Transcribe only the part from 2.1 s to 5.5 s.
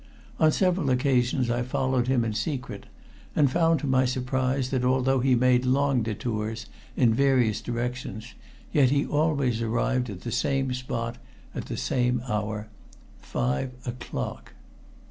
in secret, and found to my surprise that although he